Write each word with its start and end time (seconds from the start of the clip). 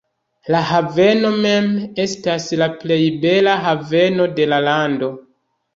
La 0.53 0.61
haveno 0.69 1.31
mem 1.43 1.67
estas 2.05 2.49
la 2.63 2.71
plej 2.81 3.01
bela 3.27 3.55
haveno 3.69 4.31
de 4.41 4.51
la 4.53 4.65
lando. 4.71 5.17